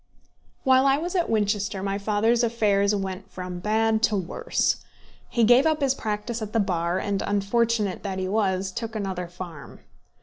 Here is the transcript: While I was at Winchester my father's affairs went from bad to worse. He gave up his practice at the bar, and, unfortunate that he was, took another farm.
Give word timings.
While 0.63 0.87
I 0.87 0.97
was 0.97 1.13
at 1.15 1.29
Winchester 1.29 1.83
my 1.83 1.99
father's 1.99 2.43
affairs 2.43 2.95
went 2.95 3.29
from 3.29 3.59
bad 3.59 4.01
to 4.09 4.15
worse. 4.15 4.77
He 5.29 5.43
gave 5.43 5.67
up 5.67 5.79
his 5.81 5.93
practice 5.93 6.41
at 6.41 6.53
the 6.53 6.59
bar, 6.59 6.97
and, 6.97 7.21
unfortunate 7.21 8.01
that 8.01 8.17
he 8.17 8.27
was, 8.27 8.71
took 8.71 8.95
another 8.95 9.27
farm. 9.27 9.81